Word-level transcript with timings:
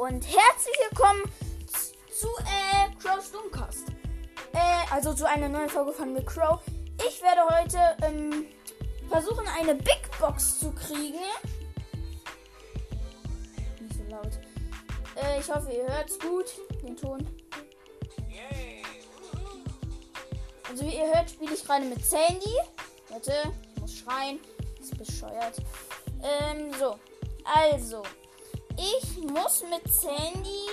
und 0.00 0.24
herzlich 0.24 0.76
willkommen 0.88 1.22
zu 2.10 2.28
äh, 2.38 2.88
Crow's 3.02 3.30
Doomcast. 3.32 3.88
Äh, 4.54 4.90
also 4.90 5.12
zu 5.12 5.28
einer 5.28 5.50
neuen 5.50 5.68
Folge 5.68 5.92
von 5.92 6.14
mir 6.14 6.24
Crow. 6.24 6.58
Ich 7.06 7.20
werde 7.20 7.42
heute 7.44 7.78
ähm, 8.06 8.46
versuchen, 9.10 9.46
eine 9.58 9.74
Big 9.74 10.00
Box 10.18 10.58
zu 10.58 10.72
kriegen. 10.72 11.18
Nicht 13.78 13.94
so 13.94 14.02
laut. 14.08 14.38
Äh, 15.22 15.38
ich 15.38 15.54
hoffe, 15.54 15.70
ihr 15.70 15.86
hört's 15.86 16.18
gut, 16.18 16.46
den 16.82 16.96
Ton. 16.96 17.26
Also 20.66 20.86
wie 20.86 20.96
ihr 20.96 21.14
hört, 21.14 21.28
spiele 21.28 21.52
ich 21.52 21.62
gerade 21.62 21.84
mit 21.84 22.02
Sandy. 22.02 22.56
Warte, 23.10 23.34
ich 23.74 23.80
muss 23.82 23.98
schreien. 23.98 24.40
Das 24.78 24.86
ist 24.86 24.96
bescheuert. 24.96 25.58
Ähm, 26.22 26.72
so. 26.78 26.98
Also. 27.44 28.02
Ich 28.76 29.18
muss 29.18 29.62
mit 29.62 29.92
Sandy. 29.92 30.66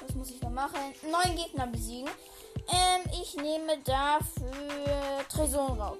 Was 0.00 0.14
muss 0.14 0.30
ich 0.30 0.40
da 0.40 0.50
machen? 0.50 0.94
Neun 1.02 1.36
Gegner 1.36 1.66
besiegen. 1.66 2.10
Ähm, 2.68 3.10
ich 3.20 3.36
nehme 3.36 3.78
dafür 3.84 5.26
Tresorenraub. 5.28 5.98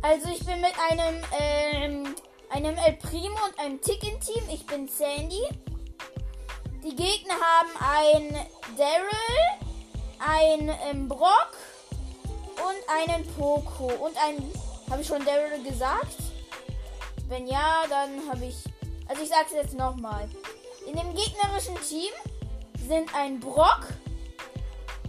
Also 0.00 0.28
ich 0.28 0.44
bin 0.46 0.60
mit 0.60 0.72
einem, 0.90 1.22
ähm, 1.38 2.14
einem 2.50 2.76
El 2.78 2.94
Primo 2.94 3.36
und 3.46 3.58
einem 3.58 3.80
Tick 3.80 4.02
im 4.04 4.18
Team. 4.20 4.42
Ich 4.52 4.64
bin 4.66 4.88
Sandy. 4.88 5.42
Die 6.84 6.94
Gegner 6.94 7.34
haben 7.34 7.70
ein 7.78 8.46
Daryl, 8.76 9.58
ein 10.18 10.78
ähm, 10.88 11.08
Brock 11.08 11.52
und 12.58 12.88
einen 12.88 13.26
Poco 13.34 13.86
und 13.86 14.16
ein. 14.16 14.52
Habe 14.90 15.02
ich 15.02 15.06
schon 15.06 15.24
Daryl 15.24 15.62
gesagt? 15.62 16.16
Wenn 17.28 17.46
ja, 17.46 17.84
dann 17.88 18.28
habe 18.30 18.46
ich. 18.46 18.56
Also 19.06 19.22
ich 19.22 19.28
sage 19.28 19.46
es 19.48 19.52
jetzt 19.52 19.74
nochmal. 19.74 20.28
In 20.86 20.96
dem 20.96 21.14
gegnerischen 21.14 21.76
Team 21.86 22.12
sind 22.86 23.14
ein 23.14 23.38
Brock, 23.38 23.86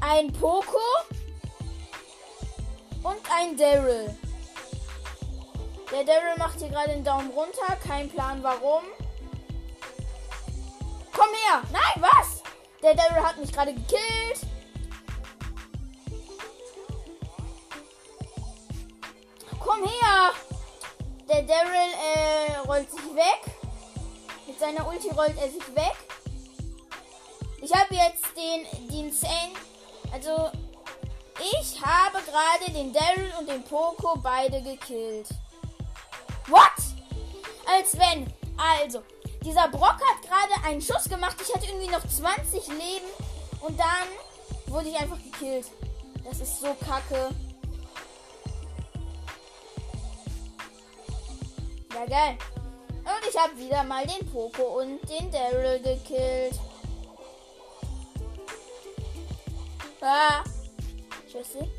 ein 0.02 0.32
Poco 0.34 0.80
und 3.04 3.20
ein 3.34 3.56
Daryl. 3.58 4.16
Der 5.92 6.04
Daryl 6.04 6.38
macht 6.38 6.60
hier 6.60 6.70
gerade 6.70 6.92
einen 6.92 7.04
Daumen 7.04 7.32
runter. 7.32 7.78
Kein 7.88 8.10
Plan 8.10 8.44
warum. 8.44 8.84
Komm 11.12 11.30
her! 11.46 11.62
Nein, 11.72 12.04
was? 12.04 12.44
Der 12.84 12.94
Daryl 12.94 13.24
hat 13.24 13.38
mich 13.38 13.52
gerade 13.52 13.74
gekillt. 13.74 14.49
Komm 19.70 19.84
her! 19.84 20.34
Der 21.30 21.44
Daryl 21.44 21.94
äh, 22.16 22.58
rollt 22.68 22.90
sich 22.90 23.04
weg. 23.14 23.54
Mit 24.48 24.60
seiner 24.60 24.88
Ulti 24.88 25.10
rollt 25.10 25.38
er 25.38 25.48
sich 25.48 25.76
weg. 25.76 25.96
Ich 27.62 27.72
habe 27.72 27.94
jetzt 27.94 28.26
den, 28.36 28.88
den 28.88 29.14
Zane. 29.14 29.54
Also, 30.12 30.50
ich 31.40 31.80
habe 31.80 32.18
gerade 32.24 32.72
den 32.72 32.92
Daryl 32.92 33.32
und 33.38 33.48
den 33.48 33.64
Poco 33.64 34.18
beide 34.18 34.60
gekillt. 34.64 35.30
What? 36.48 36.62
Als 37.68 37.96
wenn. 37.96 38.26
Also, 38.58 39.04
dieser 39.46 39.68
Brock 39.68 40.00
hat 40.02 40.24
gerade 40.24 40.68
einen 40.68 40.82
Schuss 40.82 41.04
gemacht. 41.08 41.38
Ich 41.48 41.54
hatte 41.54 41.68
irgendwie 41.68 41.92
noch 41.92 42.08
20 42.08 42.70
Leben. 42.70 43.06
Und 43.62 43.80
dann 43.80 44.08
wurde 44.66 44.90
ich 44.90 44.96
einfach 44.96 45.20
gekillt. 45.22 45.68
Das 46.24 46.40
ist 46.40 46.60
so 46.60 46.76
kacke. 46.84 47.30
Ja, 52.00 52.06
geil. 52.06 52.38
Und 53.04 53.30
ich 53.30 53.38
habe 53.38 53.58
wieder 53.58 53.84
mal 53.84 54.06
den 54.06 54.26
Poco 54.32 54.80
und 54.80 55.02
den 55.10 55.30
Daryl 55.32 55.80
gekillt. 55.80 56.58
Ah. 60.00 60.42
Tschüssi. 61.30 61.70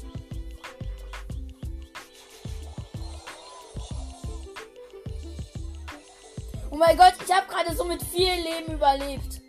Oh 6.70 6.76
mein 6.76 6.98
Gott, 6.98 7.14
ich 7.24 7.34
habe 7.34 7.46
gerade 7.48 7.74
so 7.74 7.84
mit 7.84 8.02
vier 8.02 8.36
Leben 8.36 8.74
überlebt. 8.74 9.40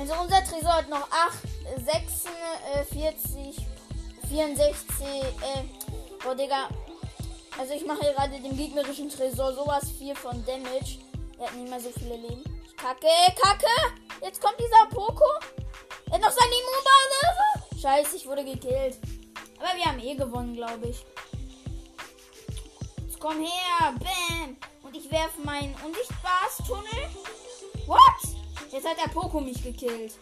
Also 0.00 0.14
unser 0.14 0.42
Tresor 0.42 0.76
hat 0.76 0.88
noch 0.88 1.06
8, 1.10 1.38
46, 1.84 3.66
64, 4.30 5.06
äh, 5.06 5.64
boah, 6.24 6.34
Digga. 6.34 6.70
Also 7.58 7.74
ich 7.74 7.84
mache 7.84 8.00
gerade 8.00 8.40
dem 8.40 8.56
gegnerischen 8.56 9.10
Tresor 9.10 9.52
sowas 9.52 9.90
viel 9.98 10.14
von 10.14 10.42
Damage. 10.46 11.00
Er 11.38 11.48
hat 11.48 11.54
nicht 11.54 11.68
mehr 11.68 11.80
so 11.80 11.90
viele 11.90 12.16
Leben. 12.16 12.42
Kacke, 12.78 13.08
Kacke! 13.42 13.66
Jetzt 14.22 14.40
kommt 14.40 14.58
dieser 14.58 14.86
Poco. 14.88 15.26
Er 16.06 16.14
hat 16.14 16.22
noch 16.22 16.30
seine 16.30 16.50
Immunbahn. 16.50 17.78
Scheiße, 17.78 18.16
ich 18.16 18.26
wurde 18.26 18.42
gekillt. 18.42 18.98
Aber 19.58 19.76
wir 19.76 19.84
haben 19.84 20.00
eh 20.00 20.14
gewonnen, 20.14 20.54
glaube 20.54 20.86
ich. 20.88 21.04
Jetzt 23.02 23.20
komm 23.20 23.38
her. 23.38 23.94
Bam. 23.98 24.56
Und 24.82 24.96
ich 24.96 25.10
werfe 25.10 25.42
meinen 25.42 25.74
Unsichtbarstunnel. 25.84 27.10
What? 27.86 28.39
Jetzt 28.72 28.86
hat 28.86 28.98
der 28.98 29.10
Poco 29.10 29.40
mich 29.40 29.62
gekillt. 29.62 30.14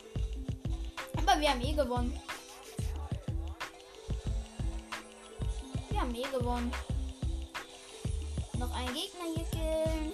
Aber 1.16 1.38
wir 1.38 1.50
haben 1.50 1.60
eh 1.60 1.72
gewonnen. 1.75 2.19
Wir 5.91 6.00
haben 6.00 6.14
eh 6.14 6.22
gewonnen. 6.22 6.72
Noch 8.59 8.75
einen 8.75 8.94
Gegner 8.94 9.25
hier 9.34 9.44
killen. 9.50 10.12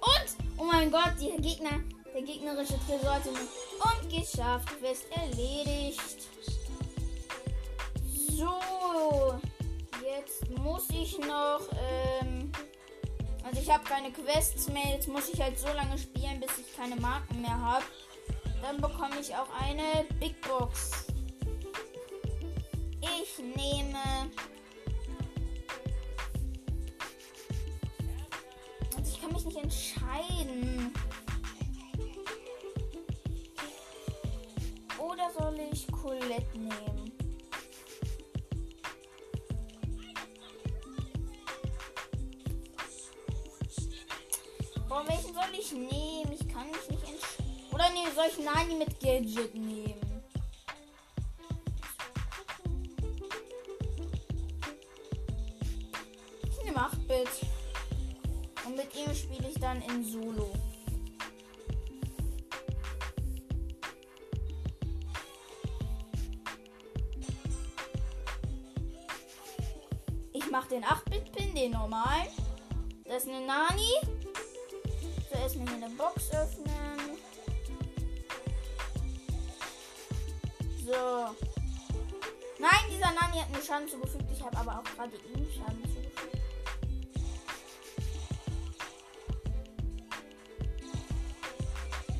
Und, 0.00 0.58
oh 0.58 0.64
mein 0.64 0.90
Gott, 0.90 1.12
die 1.20 1.36
Gegner, 1.42 1.80
der 2.14 2.22
gegnerische 2.22 2.78
Tresor 2.86 3.20
und 3.26 4.10
geschafft. 4.10 4.68
Quest 4.80 5.04
erledigt. 5.10 6.28
So, 8.36 9.38
jetzt 10.02 10.48
muss 10.58 10.88
ich 10.90 11.18
noch, 11.18 11.60
ähm, 11.78 12.50
also 13.46 13.60
ich 13.60 13.70
habe 13.70 13.84
keine 13.84 14.10
Quests 14.10 14.68
mehr. 14.68 14.90
Jetzt 14.90 15.08
muss 15.08 15.28
ich 15.32 15.40
halt 15.40 15.58
so 15.58 15.68
lange 15.68 15.96
spielen, 15.96 16.40
bis 16.40 16.50
ich 16.58 16.76
keine 16.76 16.96
Marken 16.96 17.40
mehr 17.40 17.58
habe. 17.58 17.84
Dann 18.60 18.80
bekomme 18.80 19.20
ich 19.20 19.34
auch 19.34 19.48
eine 19.62 20.04
Big 20.18 20.40
Box. 20.42 21.06
Ich 23.00 23.38
nehme. 23.38 24.30
Also 28.96 29.12
ich 29.12 29.20
kann 29.20 29.32
mich 29.32 29.44
nicht 29.44 29.58
entscheiden. 29.58 30.92
Oder 34.98 35.30
soll 35.38 35.60
ich 35.72 35.86
Colette 35.92 36.58
nehmen? 36.58 37.05
Ich 45.66 45.72
nehmen? 45.72 46.32
Ich 46.32 46.48
kann 46.48 46.66
mich 46.70 46.88
nicht 46.88 47.02
entscheiden. 47.02 47.72
Oder 47.72 47.90
nee, 47.90 48.08
soll 48.14 48.26
ich 48.30 48.38
Nani 48.44 48.74
mit 48.76 49.00
Gadget? 49.00 49.54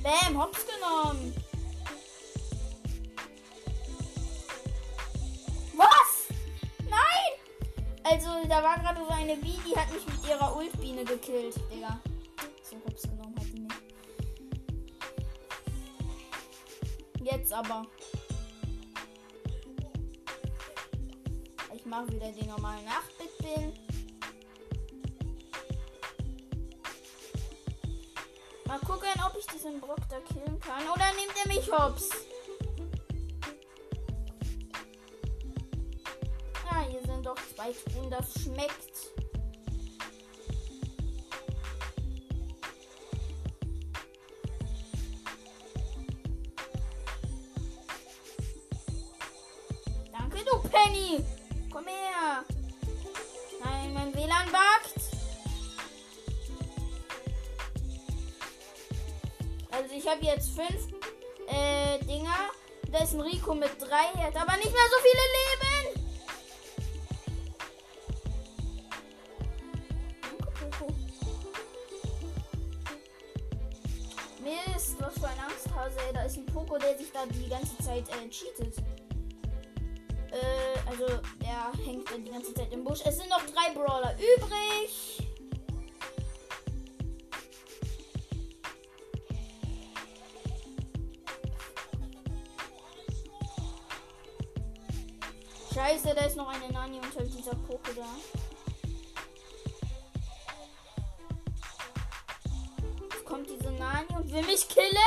Bam, 0.07 0.37
hops 0.41 0.65
genommen. 0.65 1.35
Was? 5.75 6.29
Nein! 6.89 7.33
also 8.05 8.31
da 8.49 8.63
war 8.63 8.79
gerade 8.79 9.01
so 9.01 9.09
eine 9.09 9.35
Bee, 9.35 9.59
die 9.67 9.77
hat 9.77 9.93
mich 9.93 10.07
mit 10.07 10.29
ihrer 10.29 10.55
Ultbiene 10.55 11.05
gekillt, 11.05 11.57
Digga. 11.73 12.01
So 12.63 12.77
hops 12.87 13.03
genommen 13.03 13.35
hat 13.37 13.47
die 13.53 13.63
mich. 13.63 13.73
Jetzt 17.33 17.53
aber. 17.53 17.85
Ich 21.75 21.85
mache 21.85 22.13
wieder 22.13 22.31
den 22.31 22.47
normalen 22.47 22.85
Nachtbit-Bin. 22.85 23.86
Diesen 29.67 29.81
Brock 29.81 30.01
da 30.09 30.21
killen 30.21 30.61
kann. 30.61 30.83
Oder 30.89 31.07
nimmt 31.17 31.35
er 31.43 31.49
mich 31.49 31.71
hops? 31.71 32.11
Ja, 36.71 36.81
hier 36.89 37.01
sind 37.01 37.27
doch 37.27 37.37
zwei 37.55 37.73
Truhen. 37.73 38.11
Das 38.11 38.33
schmeckt. 38.43 38.96
Habe 60.17 60.27
jetzt 60.27 60.51
fünf 60.51 60.89
äh, 61.49 61.99
Dinger. 62.05 62.51
Da 62.91 63.03
ist 63.03 63.13
ein 63.13 63.21
Rico 63.21 63.55
mit 63.55 63.71
drei. 63.81 64.13
Er 64.17 64.29
hat 64.29 64.37
aber 64.37 64.57
nicht 64.57 64.73
mehr 64.73 64.89
so 64.91 64.97
viele 65.03 65.23
Leben. 65.37 66.03
Mist, 74.43 74.97
was 75.01 75.15
für 75.15 75.29
ein 75.29 75.41
Angsthase. 75.41 75.99
Da 76.15 76.23
ist 76.23 76.37
ein 76.39 76.47
Poco, 76.47 76.79
der 76.79 76.97
sich 76.97 77.13
da 77.13 77.27
die 77.27 77.49
ganze 77.49 77.77
Zeit 77.79 78.09
äh, 78.09 78.29
cheatet. 78.31 78.79
Äh, 80.31 80.89
also 80.89 81.07
der 81.43 81.73
hängt 81.85 82.09
die 82.17 82.31
ganze 82.31 82.55
Zeit 82.55 82.73
im 82.73 82.85
Busch. 82.85 83.01
Es 83.05 83.19
sind 83.19 83.29
noch 83.29 83.45
drei 83.45 83.75
Brawler 83.75 84.15
übrig. 84.15 85.26
Nani 96.97 97.07
unter 97.07 97.25
dieser 97.25 97.55
Poke 97.55 97.95
da. 97.95 98.07
Jetzt 103.13 103.25
kommt 103.25 103.49
diese 103.49 103.73
Nani 103.73 104.07
und 104.17 104.33
will 104.33 104.43
mich 104.43 104.69
killen. 104.69 105.06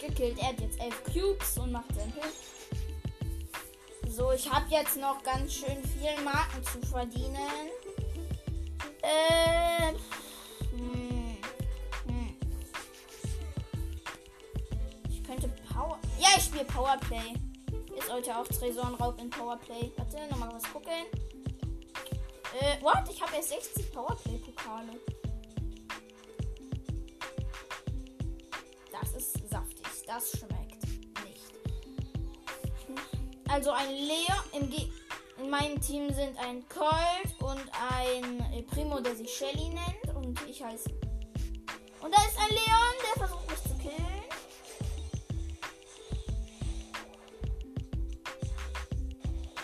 Gekillt. 0.00 0.38
Er 0.38 0.48
hat 0.48 0.60
jetzt 0.60 0.80
11 0.80 1.04
Cubes 1.04 1.58
und 1.58 1.72
macht 1.72 1.94
seinen 1.94 2.12
Pin. 2.12 2.22
So, 4.10 4.32
ich 4.32 4.50
habe 4.50 4.66
jetzt 4.70 4.96
noch 4.96 5.22
ganz 5.22 5.52
schön 5.52 5.82
viel 5.84 6.24
Marken 6.24 6.62
zu 6.64 6.80
verdienen. 6.86 7.70
Äh. 9.02 9.92
Hm, 10.72 11.38
hm. 12.06 12.36
Ich 15.08 15.22
könnte 15.22 15.48
Power. 15.72 15.98
Ja, 16.18 16.28
ich 16.36 16.44
spiele 16.44 16.64
Powerplay. 16.64 17.34
Ist 17.96 18.12
heute 18.12 18.36
auch 18.36 18.46
Tresorenraub 18.46 19.20
in 19.20 19.30
Powerplay. 19.30 19.92
Warte, 19.96 20.26
nochmal 20.28 20.50
was 20.52 20.64
gucken. 20.72 21.06
Äh, 22.58 22.82
what? 22.82 23.08
Ich 23.08 23.22
habe 23.22 23.36
erst 23.36 23.50
60 23.50 23.92
Powerplay-Pokale. 23.92 24.98
Das 30.12 30.32
schmeckt 30.32 30.82
nicht. 31.24 31.52
Also 33.48 33.70
ein 33.70 33.92
Leo 33.94 34.34
im 34.58 34.68
Ge 34.68 34.88
in 35.38 35.48
meinem 35.48 35.80
Team 35.80 36.12
sind 36.12 36.36
ein 36.36 36.68
Colt 36.68 37.32
und 37.38 37.62
ein 37.88 38.66
Primo, 38.66 38.98
der 38.98 39.14
sich 39.14 39.30
Shelly 39.32 39.68
nennt. 39.68 40.16
Und 40.16 40.36
ich 40.48 40.64
heiße. 40.64 40.90
Und 42.00 42.12
da 42.12 42.20
ist 42.24 42.38
ein 42.40 42.48
Leon, 42.48 42.96
der 43.06 43.24
versucht 43.24 43.50
mich 43.50 43.62
zu 43.62 43.78
killen. 43.78 44.24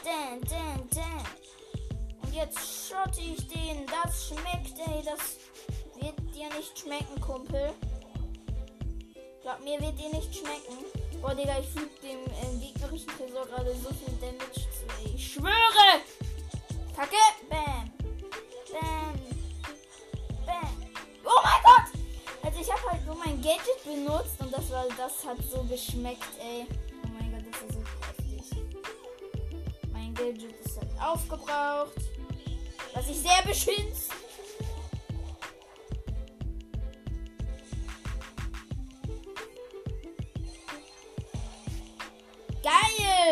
Dan, 0.04 0.40
dan, 0.42 0.88
dan. 0.94 1.26
Und 2.22 2.32
jetzt 2.32 2.88
schotte 2.88 3.20
ich 3.20 3.48
den. 3.48 3.84
Das 3.86 4.28
schmeckt, 4.28 4.78
ey. 4.78 5.02
Das 5.04 5.38
wird 6.00 6.34
dir 6.36 6.48
nicht 6.56 6.78
schmecken, 6.78 7.20
Kumpel. 7.20 7.74
Glaub 9.46 9.62
mir, 9.62 9.80
wird 9.80 9.96
dir 9.96 10.08
nicht 10.08 10.34
schmecken. 10.34 10.84
Boah, 11.22 11.32
Digga, 11.32 11.60
ich 11.60 11.68
füge 11.68 11.88
dem 12.02 12.18
äh, 12.24 12.66
gegnerischen 12.66 13.06
Tresor 13.06 13.46
gerade 13.46 13.72
so 13.76 13.90
viel 13.90 14.12
Damage 14.20 14.54
zu. 14.54 15.14
Ich 15.14 15.34
schwöre! 15.34 16.02
Kacke! 16.96 17.14
Bam! 17.48 17.92
Bam! 18.72 19.14
Bam! 20.44 20.90
Oh 21.24 21.40
mein 21.44 21.62
Gott! 21.62 21.92
Also 22.42 22.60
ich 22.60 22.72
habe 22.72 22.90
halt 22.90 23.06
nur 23.06 23.14
mein 23.14 23.40
Gadget 23.40 23.84
benutzt 23.84 24.34
und 24.40 24.52
das 24.52 24.68
war, 24.68 24.84
das 24.98 25.24
hat 25.24 25.36
so 25.48 25.62
geschmeckt, 25.62 26.26
ey. 26.40 26.66
Oh 27.04 27.08
mein 27.16 27.30
Gott, 27.30 27.44
das 27.52 27.62
ist 27.62 27.74
so 27.74 27.82
heftig. 28.04 28.64
Mein 29.92 30.12
Gadget 30.12 30.60
ist 30.64 30.76
halt 30.76 30.90
aufgebraucht. 31.00 32.02
Was 32.94 33.08
ich 33.08 33.18
sehr 33.18 33.42
beschimpft. 33.46 34.15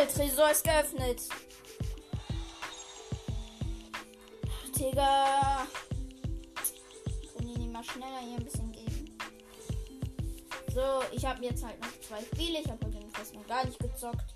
Geil! 0.05 0.13
Tresor 0.13 0.51
ist 0.51 0.65
geöffnet. 0.65 1.23
Digga. 4.77 5.67
Können 7.37 7.55
die 7.55 7.69
mal 7.69 7.85
schneller 7.85 8.21
hier 8.21 8.37
ein 8.37 8.45
bisschen 8.45 8.73
geben? 8.73 9.17
So, 10.75 10.81
ich 11.13 11.25
habe 11.25 11.45
jetzt 11.45 11.65
halt 11.65 11.81
noch 11.81 12.01
zwei 12.01 12.23
Spiele. 12.23 12.61
Ich 12.61 12.71
habe 12.71 12.85
heute 12.85 12.99
fast 13.13 13.35
noch 13.35 13.47
gar 13.47 13.65
nicht 13.65 13.79
gezockt. 13.79 14.35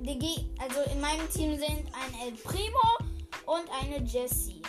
Die 0.00 0.18
Ge 0.18 0.46
also 0.58 0.90
in 0.90 1.00
meinem 1.00 1.28
Team 1.30 1.56
sind 1.56 1.86
ein 1.94 2.26
El 2.26 2.32
Primo 2.32 2.98
und 3.46 3.70
eine 3.70 4.04
Jessie. 4.04 4.62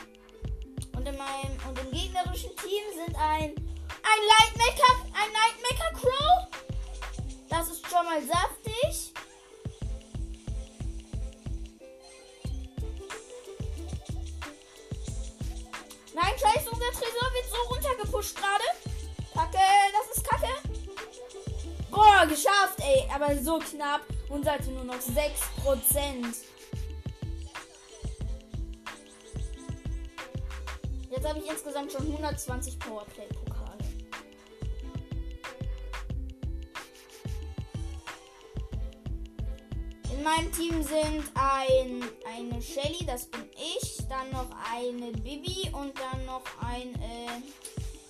Und 0.95 1.07
in 1.07 1.17
meinem 1.17 1.57
und 1.67 1.79
im 1.79 1.91
gegnerischen 1.91 2.51
Team 2.57 3.05
sind 3.05 3.15
ein 3.17 3.60
ein 4.11 4.21
Lightmaker, 4.27 4.93
ein 5.13 5.31
Nightmaker 5.31 5.91
Crow. 5.99 6.47
Das 7.49 7.69
ist 7.69 7.87
schon 7.87 8.05
mal 8.05 8.21
saftig. 8.21 9.13
Nein, 16.13 16.33
scheiße, 16.37 16.69
unser 16.69 16.91
Tresor 16.91 17.33
wird 17.33 17.49
so 17.49 17.73
runtergepusht 17.73 18.35
gerade. 18.35 18.63
Kacke, 19.33 19.59
das 19.93 20.17
ist 20.17 20.27
Kacke. 20.27 20.51
Boah, 21.89 22.25
geschafft, 22.25 22.79
ey. 22.79 23.07
Aber 23.13 23.35
so 23.37 23.59
knapp. 23.59 24.01
Und 24.29 24.49
hatte 24.49 24.71
nur 24.71 24.85
noch 24.85 24.95
6%. 24.95 25.25
Jetzt 31.09 31.27
habe 31.27 31.39
ich 31.39 31.49
insgesamt 31.49 31.91
schon 31.91 32.07
120 32.07 32.79
Powerplay-Pokale. 32.79 33.40
Meinem 40.37 40.51
Team 40.53 40.81
sind 40.81 41.23
ein, 41.33 42.03
eine 42.25 42.61
Shelly, 42.61 43.05
das 43.05 43.25
bin 43.25 43.49
ich, 43.53 43.97
dann 44.07 44.29
noch 44.31 44.47
eine 44.71 45.11
Bibi 45.11 45.69
und 45.73 45.93
dann 45.99 46.25
noch 46.25 46.43
ein, 46.61 46.95
äh, 46.95 47.41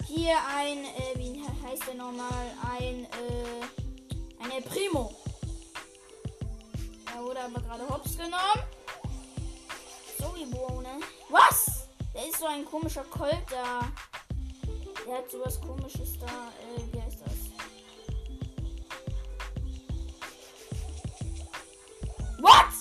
hier 0.06 0.36
ein, 0.56 0.86
äh, 0.86 1.18
wie 1.18 1.42
heißt 1.64 1.88
der 1.88 1.96
nochmal, 1.96 2.52
ein, 2.78 3.06
äh, 3.06 4.44
eine 4.44 4.62
Primo. 4.62 5.16
aber 7.16 7.62
gerade 7.62 7.90
hops 7.90 8.16
genommen. 8.18 8.36
Sorry, 10.20 10.46
Bro, 10.46 10.82
ne? 10.82 11.00
Was? 11.30 11.88
Der 12.14 12.28
ist 12.28 12.38
so 12.38 12.46
ein 12.46 12.66
komischer 12.66 13.04
Colt 13.06 13.46
da. 13.50 13.92
Der 15.08 15.18
hat 15.18 15.32
sowas 15.32 15.60
komisches 15.60 16.20
da. 16.20 16.28
Äh, 16.28 16.94
wie 16.94 17.02
heißt 17.02 17.21
What? 22.42 22.74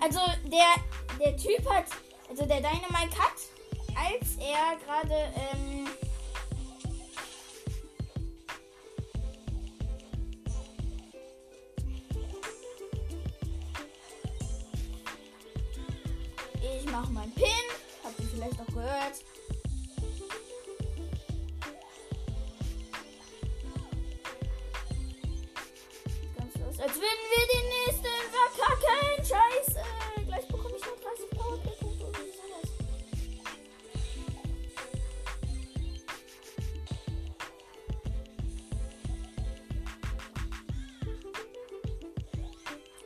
Also 0.00 0.20
der, 0.44 0.74
der 1.18 1.36
Typ 1.36 1.68
hat, 1.70 1.86
also 2.28 2.44
der 2.44 2.58
Dynamite 2.58 3.18
hat, 3.18 3.38
als 3.96 4.36
er 4.38 4.76
gerade, 4.84 5.32
ähm, 5.34 5.88
Ich 16.76 16.90
mache 16.90 17.10
meinen 17.12 17.34
Pin. 17.34 17.44
Habt 18.02 18.18
ihr 18.20 18.26
vielleicht 18.26 18.60
auch 18.60 18.66
gehört. 18.66 19.24
Ganz 26.36 26.54
los. 26.56 26.80
Als 26.80 26.94
würden 26.94 27.24
wir 27.30 27.46
den. 27.52 27.63
Scheiße. 29.24 29.80
Gleich 30.26 30.46
bekomme 30.48 30.74
ich 30.76 30.84
noch 30.84 31.00
30 31.00 31.30
Powerplay-Punkte 31.30 32.04
oder 32.04 32.18
sowas. 32.18 32.68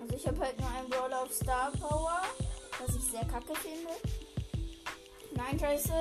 Also 0.01 0.17
ich 0.17 0.27
habe 0.27 0.41
halt 0.41 0.59
nur 0.59 0.69
einen 0.71 0.91
Brawler 0.91 1.23
auf 1.23 1.33
Star 1.33 1.71
Power, 1.71 2.23
was 2.85 2.97
ich 2.97 3.05
sehr 3.05 3.25
kacke 3.25 3.55
finde. 3.55 3.93
Nein, 5.37 5.57
scheiße. 5.57 5.93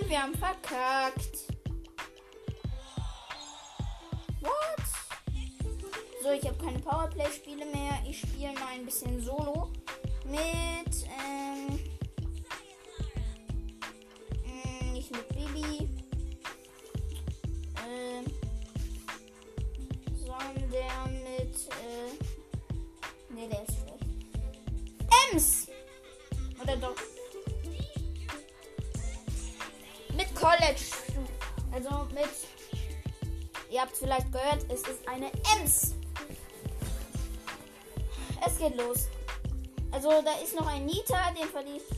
Und 0.00 0.08
wir 0.08 0.22
haben 0.22 0.34
verkackt. 0.36 1.27
So, 6.28 6.34
ich 6.34 6.44
habe 6.46 6.62
keine 6.62 6.78
Powerplay-Spiele 6.80 7.64
mehr. 7.64 8.02
Ich 8.06 8.20
spiele 8.20 8.52
mal 8.52 8.74
ein 8.74 8.84
bisschen 8.84 9.18
Solo 9.22 9.70
mit, 10.26 11.06
ähm, 11.24 11.78
mh, 14.44 14.92
nicht 14.92 15.10
mit 15.10 15.26
Bibi, 15.30 15.88
ähm, 17.82 18.26
sondern 20.18 21.14
mit, 21.22 21.56
äh, 21.70 22.12
nee, 23.30 23.48
der 23.48 23.62
ist 23.62 23.72
schlecht. 23.78 24.04
Ems! 25.32 25.68
Oder 26.62 26.76
doch? 26.76 26.96
Mit 30.14 30.34
College. 30.34 30.82
Also 31.72 32.06
mit, 32.12 32.28
ihr 33.70 33.80
habt 33.80 33.96
vielleicht 33.96 34.30
gehört, 34.30 34.66
es 34.70 34.82
ist 34.82 35.08
eine 35.08 35.30
Ems. 35.56 35.94
Es 38.46 38.58
geht 38.58 38.76
los. 38.76 39.08
Also 39.90 40.10
da 40.22 40.32
ist 40.42 40.54
noch 40.54 40.66
ein 40.66 40.84
Nita, 40.86 41.30
den 41.32 41.48
verliere 41.48 41.76
ich 41.76 41.97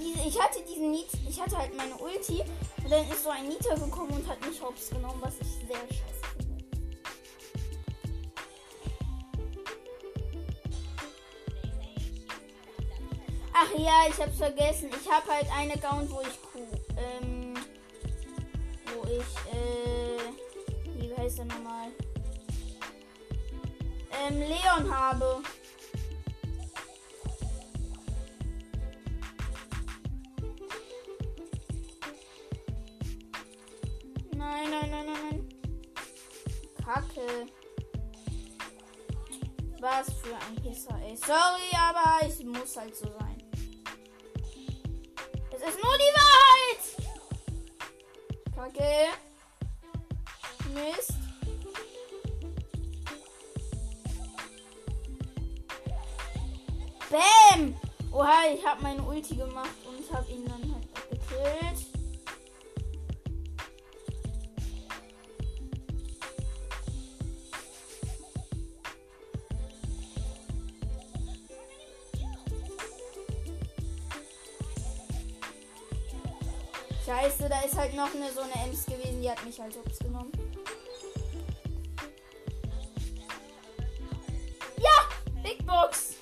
diese, 0.00 0.26
ich 0.26 0.40
hatte 0.40 0.62
diesen 0.62 0.90
Nita, 0.90 1.18
ich 1.28 1.40
hatte 1.40 1.58
halt 1.58 1.76
meine 1.76 1.96
Ulti 1.96 2.42
und 2.82 2.90
dann 2.90 3.08
ist 3.10 3.22
so 3.22 3.30
ein 3.30 3.46
Nita 3.48 3.74
gekommen 3.74 4.10
und 4.12 4.26
hat 4.26 4.40
mich 4.46 4.60
hops 4.60 4.90
genommen, 4.90 5.20
was 5.20 5.34
ich 5.40 5.68
sehr 5.68 5.76
scheiße 5.76 6.20
finde. 6.36 6.64
Ach 13.52 13.78
ja, 13.78 14.08
ich 14.08 14.18
hab's 14.18 14.38
vergessen. 14.38 14.88
Ich 14.98 15.10
habe 15.10 15.30
halt 15.30 15.46
einen 15.54 15.72
Account, 15.72 16.10
wo 16.10 16.22
ich 16.22 16.40
Kuh, 16.42 16.66
ähm, 16.96 17.54
wo 18.94 19.06
ich, 19.06 19.52
äh, 19.52 20.98
wie 20.98 21.14
heißt 21.14 21.38
der 21.38 21.44
nochmal? 21.44 21.88
Ähm, 24.28 24.38
Leon 24.38 24.90
habe. 24.90 25.39
Kacke. 37.20 37.46
Was 39.80 40.12
für 40.20 40.34
ein 40.34 40.56
Pisser, 40.62 40.98
ey. 41.02 41.16
Sorry, 41.16 41.70
aber 41.76 42.26
es 42.26 42.42
muss 42.42 42.76
halt 42.76 42.94
so 42.94 43.06
sein. 43.06 43.42
Es 45.52 45.62
ist 45.62 45.82
nur 45.82 45.96
die 45.96 46.12
Wahrheit. 46.18 46.82
Kacke. 48.54 49.08
Mist. 50.74 51.14
Bam! 57.10 57.74
Oha, 58.12 58.46
ich 58.54 58.64
habe 58.64 58.82
meine 58.82 59.02
Ulti 59.02 59.34
gemacht 59.34 59.70
und 59.86 60.16
habe 60.16 60.30
ihn 60.30 60.44
dann 60.46 60.69
noch 78.00 78.14
eine 78.14 78.32
so 78.32 78.40
eine 78.40 78.54
Ems 78.66 78.86
gewesen, 78.86 79.20
die 79.20 79.30
hat 79.30 79.44
mich 79.44 79.60
halt 79.60 79.76
hops 79.76 79.98
genommen. 79.98 80.32
Ja! 84.78 85.42
Big 85.42 85.66
Box! 85.66 86.14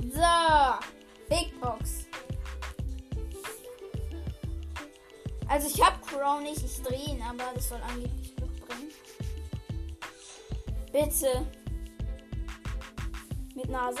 So! 0.00 0.88
Big 1.28 1.60
Box. 1.60 2.06
Also 5.48 5.68
ich 5.68 5.80
hab 5.80 6.04
Crow 6.04 6.40
nicht, 6.40 6.62
ich 6.64 6.82
drehe 6.82 7.14
ihn, 7.14 7.22
aber 7.22 7.52
das 7.54 7.68
soll 7.68 7.80
angeblich 7.82 8.34
Glück 8.34 8.66
bringen. 8.66 8.90
Bitte. 10.90 11.46
Mit 13.54 13.68
Nase. 13.68 14.00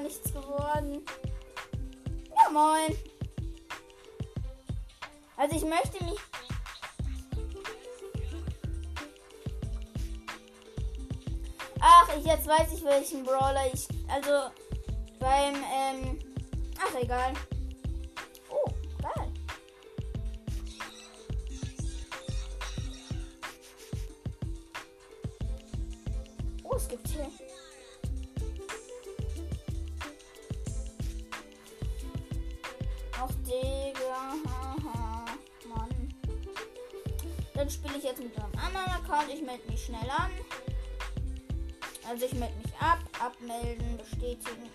Einfach 0.00 0.02
nichts 0.02 0.32
geworden. 0.32 1.04
Ja, 2.28 2.50
moin. 2.50 2.96
Also 5.36 5.56
ich 5.56 5.64
möchte 5.64 6.04
mich. 6.04 6.18
Ach, 11.80 12.08
ich, 12.16 12.24
jetzt 12.24 12.46
weiß 12.46 12.72
ich 12.74 12.84
welchen 12.84 13.24
Brawler 13.24 13.72
ich. 13.72 13.88
Also. 14.08 14.50
Beim, 15.18 15.54
ähm. 15.54 16.18
Ach, 16.78 16.94
egal. 16.98 17.34
Bestätigen. 44.30 44.70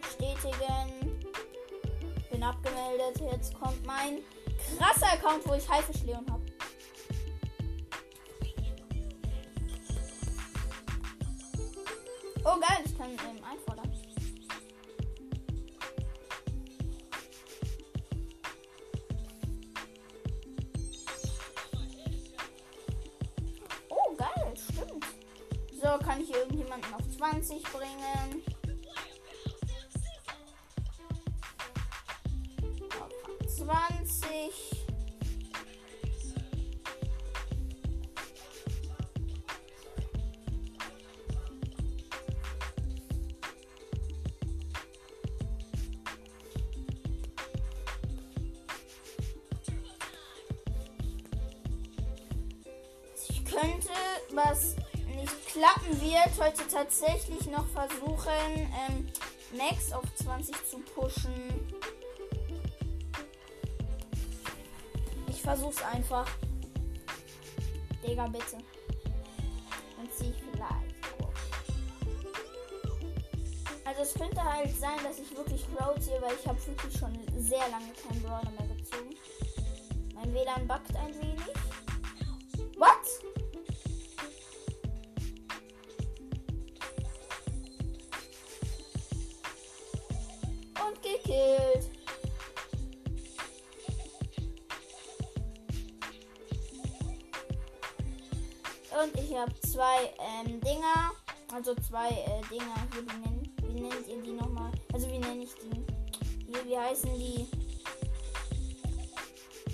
Bestätigen. 0.00 1.20
Bin 2.30 2.42
abgemeldet. 2.42 3.20
Jetzt 3.30 3.54
kommt 3.54 3.84
mein 3.84 4.20
krasser 4.78 5.12
Account, 5.12 5.46
wo 5.46 5.54
ich 5.54 5.68
Haifisch 5.68 6.02
Leon 6.04 6.24
habe. 6.30 6.35
So, 25.86 26.04
kann 26.04 26.20
ich 26.20 26.34
irgendjemanden 26.34 26.92
auf 26.94 27.08
20 27.16 27.62
bringen? 27.62 28.42
Auf 33.00 33.46
20. 33.46 34.75
heute 56.58 56.68
tatsächlich 56.68 57.46
noch 57.50 57.66
versuchen, 57.68 58.30
ähm, 58.56 59.06
Max 59.56 59.92
auf 59.92 60.04
20 60.16 60.54
zu 60.68 60.78
pushen. 60.78 61.76
Ich 65.28 65.42
versuch's 65.42 65.82
einfach. 65.82 66.26
Digga, 68.06 68.26
bitte. 68.26 68.58
Zieh 70.16 70.30
ich 70.30 70.42
vielleicht. 70.50 70.96
Also 73.84 74.02
es 74.02 74.14
könnte 74.14 74.42
halt 74.42 74.74
sein, 74.78 74.98
dass 75.02 75.18
ich 75.18 75.36
wirklich 75.36 75.64
Crow 75.74 75.98
ziehe, 76.00 76.20
weil 76.22 76.34
ich 76.40 76.46
habe 76.46 76.58
wirklich 76.66 76.98
schon 76.98 77.12
sehr 77.38 77.68
lange 77.68 77.92
keinen 78.02 78.22
Brawler 78.22 78.50
mehr 78.58 78.76
gezogen. 78.76 79.14
Mein 80.14 80.32
WLAN 80.32 80.66
backt 80.66 80.94
ein 80.96 81.14
wenig. 81.20 81.55
Und 99.02 99.14
ich 99.20 99.36
habe 99.36 99.52
zwei 99.60 100.10
ähm, 100.18 100.58
Dinger. 100.60 101.12
Also 101.52 101.74
zwei 101.74 102.08
äh, 102.08 102.40
Dinger. 102.50 102.74
Hier, 102.92 103.02
wie, 103.02 103.18
nennen, 103.20 103.56
wie 103.62 103.80
nennt 103.80 104.08
ihr 104.08 104.22
die 104.22 104.32
nochmal? 104.32 104.72
Also 104.92 105.06
wie 105.08 105.18
nenne 105.18 105.44
ich 105.44 105.54
die? 105.54 105.84
Hier, 106.46 106.64
wie 106.64 106.78
heißen 106.78 107.10
die? 107.18 107.46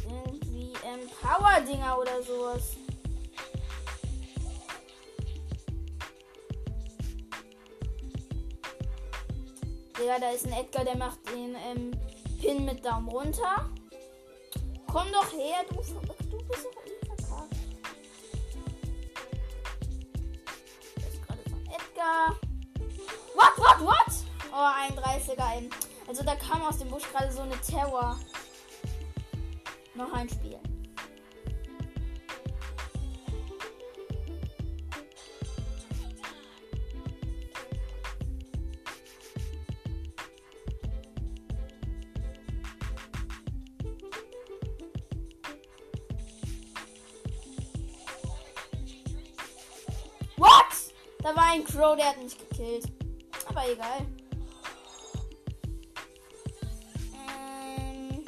Irgendwie 0.04 0.72
ähm, 0.84 1.08
Power-Dinger 1.20 1.98
oder 1.98 2.22
sowas. 2.22 2.76
Digga, 9.96 10.18
da 10.18 10.30
ist 10.30 10.46
ein 10.46 10.52
Edgar, 10.52 10.84
der 10.84 10.96
macht 10.96 11.18
den 11.28 11.54
ähm, 11.54 11.92
Pin 12.40 12.64
mit 12.64 12.84
Daumen 12.84 13.08
runter. 13.08 13.70
Komm 14.92 15.06
doch 15.12 15.32
her, 15.32 15.64
du 15.70 15.80
Edgar. 22.02 22.36
What, 23.34 23.58
what, 23.58 23.80
what? 23.80 24.12
Oh, 24.52 24.72
31er 24.88 25.58
eben. 25.58 25.70
Also 26.08 26.22
da 26.24 26.34
kam 26.34 26.62
aus 26.62 26.78
dem 26.78 26.88
Busch 26.88 27.04
gerade 27.10 27.32
so 27.32 27.42
eine 27.42 27.58
Terror. 27.60 28.18
Noch 29.94 30.12
ein 30.12 30.28
Spiel. 30.28 30.58
Crow, 51.82 51.96
der 51.96 52.10
hat 52.10 52.22
mich 52.22 52.38
gekillt. 52.38 52.84
Aber 53.48 53.68
egal. 53.68 54.06
Ähm. 57.12 58.24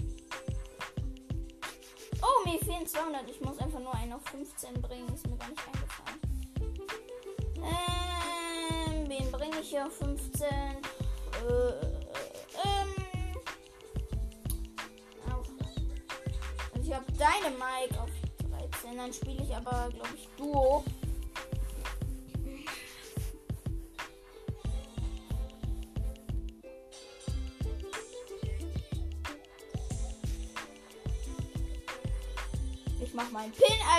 Oh, 2.21 2.49
mir 2.49 2.59
fehlen 2.59 2.85
200. 2.85 3.31
Ich 3.31 3.41
muss 3.43 3.57
einfach 3.59 3.79
nur 3.79 3.95
einen 3.95 4.15
auf 4.15 4.23
15 4.25 4.83
bringen. 4.83 5.07
Ist 5.15 5.29
mir 5.29 5.37
gar 5.37 5.51
nicht 5.51 5.63
eingefallen. 5.69 6.21
Ähm, 8.89 9.09
wen 9.09 9.31
bringe 9.31 9.61
ich 9.61 9.69
hier 9.69 9.87
auf 9.87 9.97
15? 9.99 10.49
Äh, 10.49 10.57
ähm. 12.65 12.89
Ich 16.83 16.93
habe 16.93 17.05
deine 17.13 17.55
Mike 17.55 18.03
auf 18.03 18.11
13. 18.83 18.97
Dann 18.97 19.13
spiele 19.13 19.45
ich 19.45 19.55
aber, 19.55 19.91
glaube 19.91 20.17
ich, 20.17 20.29
Duo. 20.37 20.83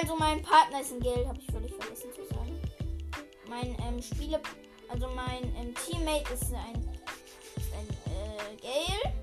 Also 0.06 0.18
mein 0.18 0.40
Partner 0.44 0.82
ist 0.82 0.92
ein 0.92 1.00
Geld, 1.00 1.28
habe 1.28 1.40
ich 1.40 1.52
völlig 1.52 1.74
vergessen 1.74 2.12
zu 2.14 2.24
sagen. 2.26 2.62
Mein 3.50 3.76
ähm, 3.88 4.00
Spiele, 4.00 4.40
also 4.88 5.08
mein 5.16 5.44
ähm, 5.56 5.74
Teammate 5.74 6.32
ist 6.32 6.54
ein, 6.54 6.76
ist 7.56 7.74
ein 7.74 7.90
äh, 8.14 8.56
Gale. 8.62 9.16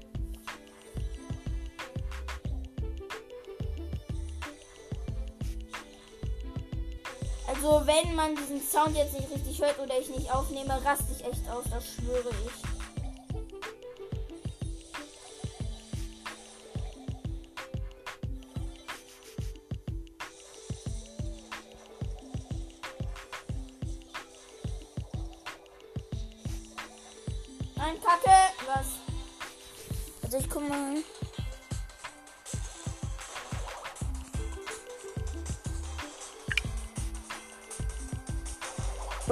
Also 7.46 7.86
wenn 7.86 8.16
man 8.16 8.34
diesen 8.34 8.60
Sound 8.60 8.96
jetzt 8.96 9.12
nicht 9.16 9.30
richtig 9.30 9.62
hört 9.62 9.78
oder 9.78 9.96
ich 10.00 10.08
nicht 10.08 10.34
aufnehme, 10.34 10.84
raste 10.84 11.12
ich 11.16 11.24
echt 11.24 11.48
aus, 11.48 11.62
das 11.70 11.94
schwöre 11.94 12.30
ich. 12.44 12.71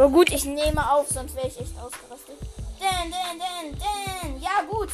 Oh 0.02 0.08
gut, 0.08 0.32
ich 0.32 0.46
nehme 0.46 0.90
auf, 0.90 1.08
sonst 1.08 1.36
wäre 1.36 1.46
ich 1.46 1.60
echt 1.60 1.78
ausgerastet. 1.78 2.38
Den, 2.80 3.10
den, 3.10 3.38
den, 3.38 3.78
den. 3.78 4.40
Ja, 4.40 4.62
gut. 4.62 4.88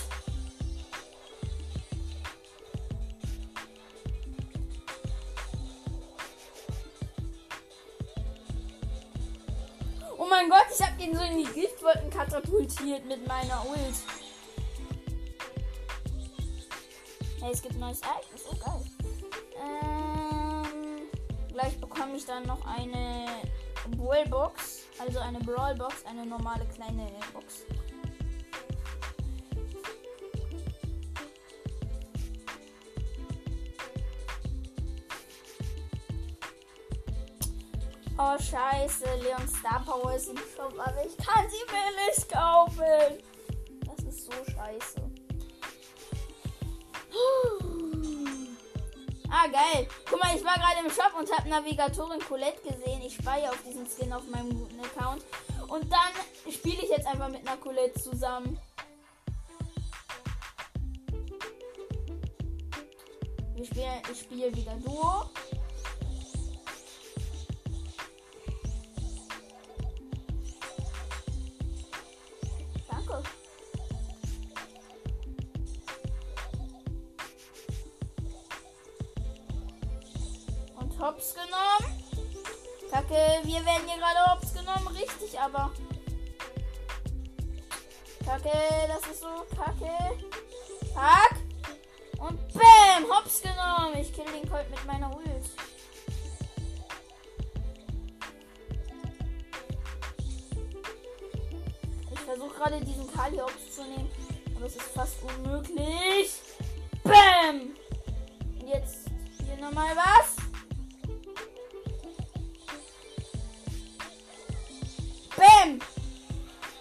Oh 10.19 10.27
mein 10.29 10.51
Gott, 10.51 10.66
ich 10.77 10.85
hab 10.85 10.99
den 10.99 11.16
so 11.16 11.23
in 11.23 11.38
die 11.38 11.53
Giftwolken 11.53 12.11
katapultiert 12.11 13.05
mit 13.05 13.25
meiner 13.29 13.64
Ult. 13.64 13.79
Hey, 17.40 17.53
es 17.53 17.62
gibt 17.62 17.77
neues 17.77 18.01
Ereignis. 18.01 18.42
Oh, 18.51 18.57
geil. 18.57 18.85
Ähm, 19.62 21.09
gleich 21.53 21.81
bekomme 21.81 22.16
ich 22.16 22.27
dann 22.27 22.45
noch 22.45 22.66
eine 22.66 23.27
Brawlbox. 23.97 24.75
Also 24.98 25.18
eine 25.20 25.38
Brawlbox, 25.40 26.04
eine 26.06 26.24
normale 26.26 26.66
kleine 26.66 27.11
Box. 27.32 27.64
Oh 38.18 38.38
scheiße, 38.38 39.04
Leon 39.22 39.46
Star 39.46 39.85
Power 39.85 40.14
ist 40.14 40.30
im 40.30 40.38
Shop, 40.38 40.72
aber 40.78 41.04
ich 41.04 41.16
kann 41.18 41.44
sie 41.50 41.56
nicht 42.09 42.32
kaufen. 42.32 43.22
Das 43.85 44.04
ist 44.04 44.24
so 44.24 44.32
scheiße. 44.32 45.02
Ah, 49.28 49.46
geil. 49.48 49.87
Guck 50.09 50.22
mal, 50.22 50.35
ich 50.35 50.42
war 50.42 50.54
gerade 50.54 50.80
im 50.82 50.90
Shop 50.90 51.12
und 51.18 51.30
habe 51.30 51.48
Navigatorin 51.48 52.20
Colette 52.20 52.62
gesehen. 52.62 52.75
Speiere 53.26 53.50
auf 53.50 53.62
diesen 53.66 53.84
Skin 53.88 54.12
auf 54.12 54.22
meinem 54.28 54.56
guten 54.56 54.78
Account. 54.78 55.24
Und 55.66 55.90
dann 55.90 56.52
spiele 56.52 56.80
ich 56.80 56.90
jetzt 56.90 57.08
einfach 57.08 57.28
mit 57.28 57.40
einer 57.40 57.56
Colette 57.56 58.00
zusammen. 58.00 58.56
Ich 63.56 63.66
spiele 63.66 64.54
wieder 64.54 64.76
Duo. 64.76 65.28
Hops 103.40 103.77
zu 103.77 103.83
nehmen, 103.83 104.11
aber 104.55 104.66
es 104.66 104.77
ist 104.77 104.83
fast 104.94 105.16
unmöglich. 105.22 106.33
Bam. 107.03 107.77
Jetzt 108.64 109.09
hier 109.44 109.57
nochmal 109.57 109.94
was. 109.96 110.37
Bam. 115.37 115.81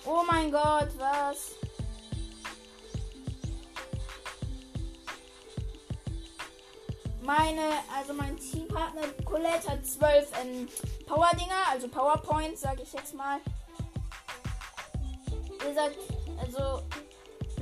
Oh 0.05 0.23
mein 0.29 0.51
Gott, 0.51 0.89
was? 0.97 1.51
Meine, 7.21 7.71
also 7.95 8.13
mein 8.13 8.37
Teampartner 8.37 9.01
Colette 9.25 9.67
hat 9.67 9.85
zwölf 9.85 10.29
ähm, 10.39 10.69
Power-Dinger, 11.07 11.69
also 11.71 11.87
Powerpoints, 11.87 12.61
sage 12.61 12.83
ich 12.83 12.93
jetzt 12.93 13.15
mal. 13.15 13.39
Ihr 15.67 15.73
sagt, 15.73 15.97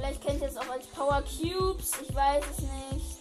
vielleicht 0.03 0.21
kennt 0.21 0.41
ihr 0.41 0.49
es 0.49 0.57
auch 0.57 0.69
als 0.69 0.85
Power 0.87 1.23
Cubes, 1.23 1.91
ich 2.01 2.13
weiß 2.13 2.43
es 2.51 2.59
nicht. 2.59 3.19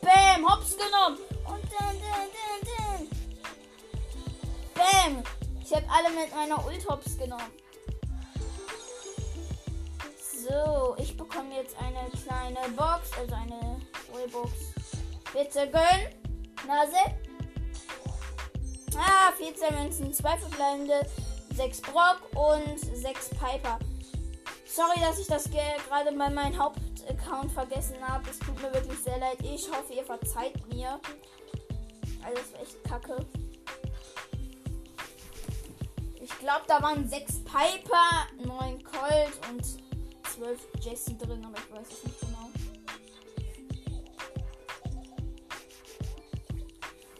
Bam, 0.00 0.48
hops 0.48 0.76
genommen. 0.76 1.18
Und 1.46 1.64
dann, 1.64 1.96
dann, 2.00 2.28
dann, 2.36 2.60
dann. 2.78 3.08
Bam. 4.74 5.24
Ich 5.64 5.74
habe 5.74 5.86
alle 5.90 6.10
mit 6.10 6.32
meiner 6.32 6.64
Ult 6.64 6.88
hops 6.88 7.18
genommen. 7.18 7.61
Bitte 15.42 15.66
gönnen. 15.68 16.14
Nase. 16.68 16.96
Ah, 18.96 19.32
14 19.36 19.74
Münzen, 19.74 20.12
2 20.14 20.36
verbleibende, 20.38 21.04
6 21.56 21.80
Brock 21.80 22.20
und 22.36 22.78
6 22.78 23.30
Piper. 23.30 23.78
Sorry, 24.66 25.00
dass 25.00 25.18
ich 25.18 25.26
das 25.26 25.50
ge- 25.50 25.58
gerade 25.88 26.16
bei 26.16 26.30
meinem 26.30 26.56
Hauptaccount 26.56 27.50
vergessen 27.50 27.96
habe. 28.06 28.30
Es 28.30 28.38
tut 28.38 28.54
mir 28.62 28.72
wirklich 28.72 28.98
sehr 29.00 29.18
leid. 29.18 29.38
Ich 29.42 29.68
hoffe, 29.68 29.92
ihr 29.94 30.04
verzeiht 30.04 30.64
mir. 30.72 31.00
Also, 32.24 32.36
das 32.36 32.52
war 32.52 32.60
echt 32.62 32.84
kacke. 32.84 33.26
Ich 36.20 36.38
glaube, 36.38 36.62
da 36.68 36.80
waren 36.80 37.08
6 37.08 37.40
Piper, 37.42 38.26
9 38.44 38.84
Colt 38.84 39.40
und 39.50 39.64
12 40.30 40.60
Jesse 40.80 41.14
drin, 41.14 41.44
aber 41.44 41.58
ich 41.58 41.72
weiß 41.72 41.88
es 41.98 42.04
nicht 42.04 42.31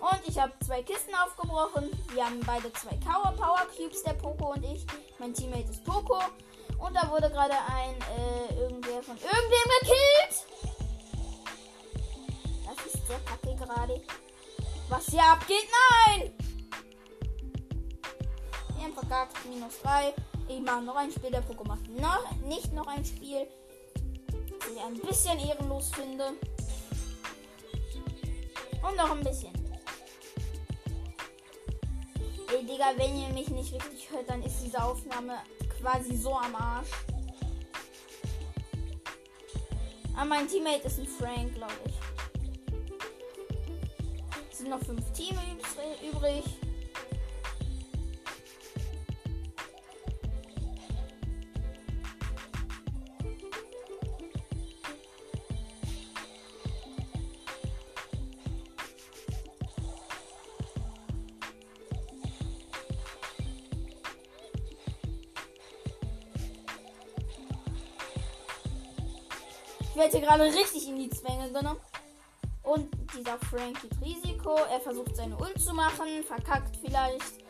Und 0.03 0.19
ich 0.27 0.37
habe 0.37 0.53
zwei 0.67 0.83
Kisten 0.83 1.15
aufgebrochen. 1.15 1.89
Wir 2.13 2.27
haben 2.27 2.41
beide 2.45 2.73
zwei 2.73 2.97
Power, 2.97 3.33
Power 3.37 3.65
Cubes, 3.77 4.03
der 4.03 4.15
Poco 4.15 4.53
und 4.53 4.65
ich. 4.65 4.85
Mein 5.21 5.33
Teammate 5.33 5.71
ist 5.71 5.85
Poco. 5.85 6.19
Und 6.79 6.97
da 6.97 7.09
wurde 7.09 7.31
gerade 7.31 7.55
ein 7.69 7.95
äh, 8.19 8.61
irgendwer 8.61 9.01
von 9.01 9.17
irgendwem 9.17 9.71
gekillt. 9.81 10.47
Das 12.67 12.87
ist 12.87 13.07
sehr 13.07 13.21
kacke 13.21 13.55
gerade. 13.55 14.03
Was 14.89 15.07
hier 15.07 15.23
abgeht? 15.23 15.69
Nein! 16.09 16.33
Wir 18.75 18.85
haben 18.85 18.95
verkackt. 18.95 19.37
Minus 19.49 19.81
3. 19.83 20.15
Ich 20.49 20.61
mache 20.63 20.83
noch 20.83 20.97
ein 20.97 21.13
Spiel. 21.13 21.31
Der 21.31 21.43
Poco 21.43 21.63
macht 21.63 21.89
noch, 21.91 22.29
nicht 22.41 22.73
noch 22.73 22.89
ein 22.89 23.05
Spiel. 23.05 23.47
Was 24.59 24.69
ich 24.69 24.81
ein 24.81 24.99
bisschen 24.99 25.39
ehrenlos 25.39 25.93
finde. 25.95 26.25
Und 28.83 28.97
noch 28.97 29.13
ein 29.13 29.23
bisschen. 29.23 29.62
Ey, 32.53 32.67
Digga, 32.67 32.93
wenn 32.97 33.17
ihr 33.19 33.29
mich 33.29 33.49
nicht 33.49 33.73
richtig 33.73 34.11
hört, 34.11 34.29
dann 34.29 34.43
ist 34.43 34.61
diese 34.63 34.83
Aufnahme 34.83 35.39
quasi 35.81 36.15
so 36.15 36.35
am 36.35 36.55
Arsch. 36.55 36.91
Aber 40.15 40.27
mein 40.27 40.47
Teammate 40.47 40.87
ist 40.87 40.99
ein 40.99 41.07
Frank, 41.07 41.55
glaube 41.55 41.73
ich. 41.87 41.95
Es 44.51 44.59
sind 44.59 44.69
noch 44.69 44.81
fünf 44.81 45.11
Teams 45.13 45.39
übrig. 46.03 46.45
Gerade 70.23 70.45
richtig 70.45 70.89
in 70.89 70.97
die 70.97 71.11
Zwänge 71.11 71.51
genommen. 71.53 71.81
Und 72.63 72.89
dieser 73.17 73.39
Frank 73.39 73.81
geht 73.83 74.01
Risiko. 74.01 74.55
Er 74.71 74.81
versucht 74.81 75.17
seine 75.17 75.37
Ult 75.37 75.61
zu 75.61 75.75
machen. 75.75 76.07
Verkackt 76.27 76.77
vielleicht. 76.77 77.43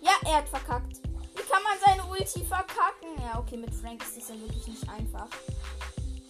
Ja, 0.00 0.12
er 0.24 0.38
hat 0.38 0.48
verkackt. 0.48 1.02
Wie 1.34 1.42
kann 1.42 1.62
man 1.62 1.78
seine 1.84 2.04
Ulti 2.06 2.44
verkacken? 2.44 3.08
Ja, 3.20 3.38
okay, 3.38 3.58
mit 3.58 3.74
Frank 3.74 4.02
ist 4.02 4.16
das 4.16 4.28
ja 4.30 4.40
wirklich 4.40 4.66
nicht 4.66 4.88
einfach. 4.88 5.28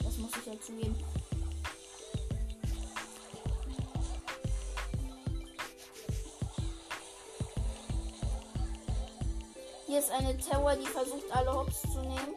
Das 0.03 0.17
muss 0.19 0.31
ich 0.41 0.47
ja 0.47 0.61
zugeben. 0.61 0.97
Hier 9.87 9.99
ist 10.01 10.11
eine 10.11 10.37
Tower, 10.39 10.75
die 10.75 10.87
versucht 10.87 11.31
alle 11.31 11.53
Hops 11.53 11.83
zu 11.83 12.01
nehmen. 12.01 12.35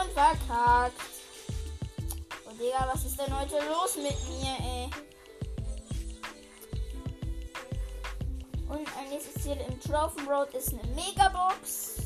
Und 0.00 0.10
verkackt. 0.12 1.00
Oh 2.46 2.52
Digga, 2.58 2.88
was 2.92 3.04
ist 3.04 3.18
denn 3.18 3.38
heute 3.38 3.56
los 3.68 3.96
mit 3.96 4.16
mir, 4.28 4.56
ey? 4.60 4.90
Und 8.68 8.88
ein 8.98 9.08
nächstes 9.10 9.42
Ziel 9.42 9.56
im 9.68 9.80
Trophen 9.80 10.26
Road 10.26 10.52
ist 10.54 10.72
eine 10.72 10.82
Megabox. 10.94 12.03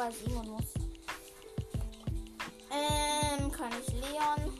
Vorher 0.00 0.12
Simon 0.12 0.48
muss. 0.48 0.64
Ähm, 2.70 3.52
kann 3.52 3.70
ich 3.80 3.92
Leon? 3.92 4.52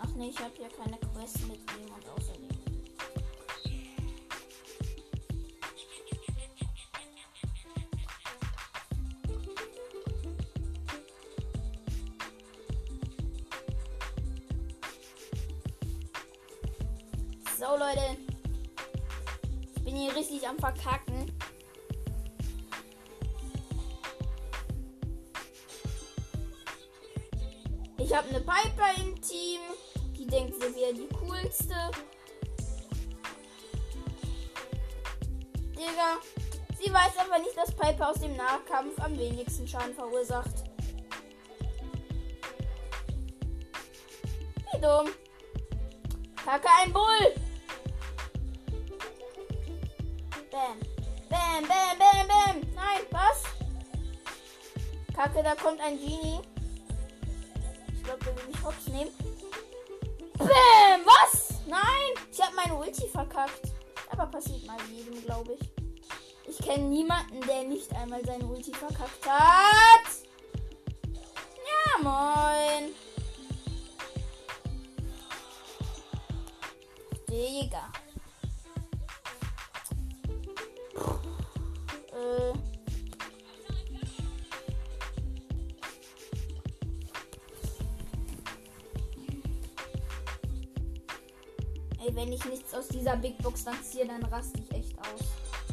Ach 0.00 0.08
nee, 0.16 0.30
ich 0.30 0.38
habe 0.38 0.52
hier 0.56 0.68
keine 0.68 0.98
Quest 0.98 1.46
mit 1.46 1.60
ihm 1.78 1.92
und 1.94 2.08
außerdem. 2.08 2.48
So, 17.56 17.76
Leute. 17.76 18.16
Ich 19.76 19.84
bin 19.84 19.94
hier 19.94 20.16
richtig 20.16 20.48
am 20.48 20.58
Verkacken. 20.58 21.30
Ich 28.12 28.18
habe 28.18 28.28
eine 28.28 28.40
Piper 28.40 29.02
im 29.02 29.18
Team. 29.22 29.62
Die 30.14 30.26
denkt, 30.26 30.56
sie 30.56 30.76
wäre 30.76 30.92
die 30.92 31.08
coolste. 31.16 31.74
Digga. 35.70 36.18
Sie 36.78 36.92
weiß 36.92 37.16
aber 37.16 37.38
nicht, 37.38 37.56
dass 37.56 37.74
Piper 37.74 38.10
aus 38.10 38.20
dem 38.20 38.36
Nahkampf 38.36 39.00
am 39.00 39.18
wenigsten 39.18 39.66
Schaden 39.66 39.94
verursacht. 39.94 40.52
Wie 44.74 44.78
dumm. 44.78 45.08
Kacke, 46.44 46.68
ein 46.82 46.92
Bull. 46.92 47.34
Bam. 50.50 50.78
Bam, 51.30 51.62
bam, 51.62 51.98
bam, 51.98 52.28
bam. 52.28 52.74
Nein, 52.74 53.06
was? 53.10 53.44
Kacke, 55.16 55.42
da 55.42 55.54
kommt 55.54 55.80
ein 55.80 55.98
Genie. 55.98 56.51
Will 58.24 58.34
mich 58.46 58.62
hops 58.62 58.86
nehmen. 58.88 59.10
Bam! 60.38 61.04
Was? 61.04 61.60
Nein! 61.66 62.14
Ich 62.30 62.40
habe 62.40 62.54
meine 62.54 62.74
Ulti 62.74 63.08
verkackt. 63.08 63.72
Aber 64.10 64.26
passiert 64.26 64.64
mal 64.66 64.76
jedem, 64.90 65.22
glaube 65.24 65.54
ich. 65.54 65.70
Ich 66.46 66.58
kenne 66.58 66.84
niemanden, 66.84 67.40
der 67.42 67.64
nicht 67.64 67.94
einmal 67.94 68.24
seine 68.24 68.44
Ulti 68.44 68.72
verkackt 68.72 69.26
hat. 69.26 70.06
Ja, 71.66 72.02
moin. 72.02 72.94
Digga. 77.28 77.90
Äh. 82.12 82.61
Dieser 93.02 93.16
Big 93.16 93.36
Box 93.38 93.64
dann 93.64 93.74
ziehe, 93.82 94.06
dann 94.06 94.22
raste 94.26 94.60
ich 94.60 94.76
echt 94.76 94.96
aus. 95.00 95.71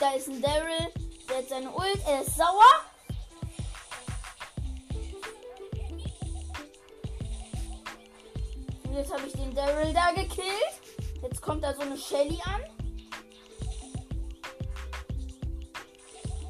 Da 0.00 0.12
ist 0.12 0.28
ein 0.28 0.40
Daryl, 0.40 0.92
der 1.28 1.38
hat 1.38 1.48
seine 1.48 1.72
Ult, 1.72 2.00
er 2.06 2.20
ist 2.22 2.36
sauer. 2.36 2.84
Und 8.84 8.94
jetzt 8.94 9.12
habe 9.12 9.26
ich 9.26 9.32
den 9.32 9.52
Daryl 9.56 9.92
da 9.92 10.12
gekillt. 10.12 10.80
Jetzt 11.20 11.42
kommt 11.42 11.64
da 11.64 11.74
so 11.74 11.80
eine 11.80 11.98
Shelly 11.98 12.38
an. 12.44 12.62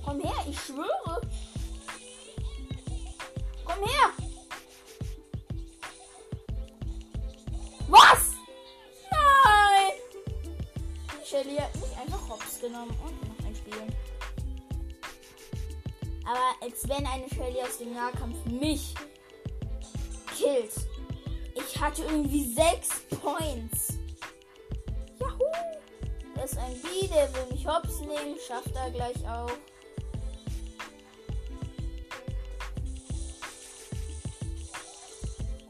Komm 0.04 0.20
her, 0.20 0.44
ich 0.46 0.60
schwöre. 0.60 1.20
Komm 3.64 3.78
her. 3.78 4.12
Was? 7.88 8.34
Nein. 9.10 9.92
Shelly 11.24 11.56
hat 11.56 11.74
mich 11.76 11.96
einfach 11.96 12.28
hops 12.28 12.60
genommen 12.60 12.94
und 13.06 13.37
noch 13.70 13.82
ein 13.82 13.90
Spiel. 13.90 14.18
Aber 16.24 16.62
als 16.62 16.88
wenn 16.88 17.06
eine 17.06 17.28
Shelly 17.28 17.62
aus 17.62 17.78
dem 17.78 17.94
Nahkampf 17.94 18.44
mich 18.46 18.94
killt. 20.36 20.72
Ich 21.54 21.80
hatte 21.80 22.02
irgendwie 22.02 22.44
sechs 22.44 23.00
Points. 23.20 23.98
Juhu! 25.18 25.52
Das 26.34 26.52
ist 26.52 26.58
ein 26.58 26.74
B, 26.82 27.06
der 27.08 27.34
will 27.34 27.52
mich 27.52 27.66
hops 27.66 28.00
nehmen. 28.00 28.36
Schafft 28.46 28.74
er 28.74 28.90
gleich 28.90 29.16
auch. 29.28 29.50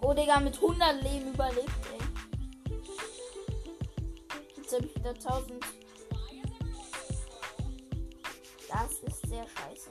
Oh, 0.00 0.14
Digga, 0.14 0.40
mit 0.40 0.56
100 0.56 1.02
Leben 1.02 1.34
überlebt, 1.34 1.68
ey. 1.92 1.98
Jetzt 4.56 4.74
habe 4.74 4.86
ich 4.86 4.94
wieder 4.94 5.10
1000. 5.10 5.77
sehr 9.38 9.46
scheiße. 9.48 9.90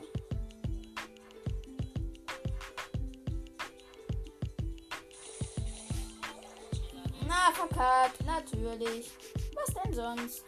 Na, 7.27 7.51
verkackt, 7.53 8.25
natürlich. 8.25 9.11
Was 9.55 9.73
denn 9.83 9.93
sonst? 9.93 10.43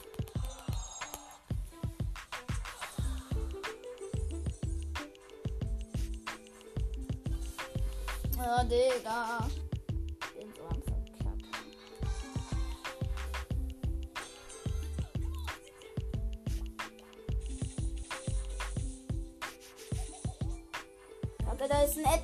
Oh, 8.37 8.63
Digga. 8.63 9.48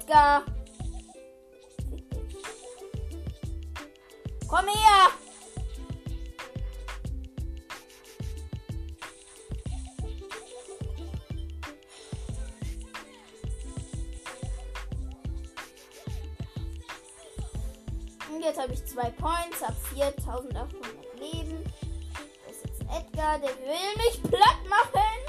Edgar. 0.05 0.43
Komm 4.47 4.67
her! 4.67 5.09
Und 18.29 18.43
jetzt 18.43 18.59
habe 18.59 18.73
ich 18.73 18.85
zwei 18.85 19.09
Points, 19.09 19.63
habe 19.63 19.73
4800 19.95 21.19
Leben. 21.19 21.63
Da 22.43 22.51
ist 22.51 22.63
jetzt 22.63 22.81
Edgar, 22.81 23.39
der 23.39 23.49
will 23.49 23.95
mich 23.97 24.21
platt 24.21 24.69
machen. 24.69 25.24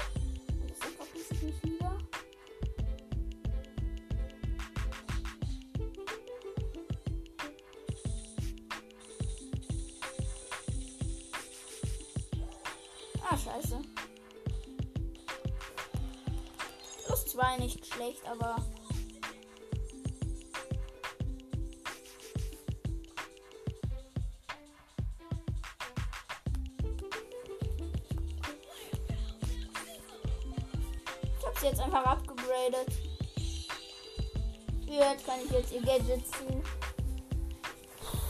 Jetzt 35.69 35.73
ihr 35.73 35.81
Gadget 35.81 36.23
ziehen. 36.27 36.63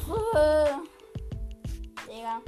Digga. 2.07 2.41